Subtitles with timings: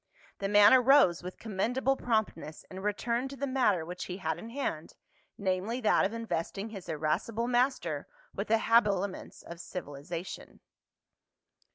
[0.39, 4.49] The man arose with commendable promptness and returned to the matter which he had in
[4.49, 4.95] hand,
[5.37, 10.61] namely that of investing his irascible master with the habiliments of civilization.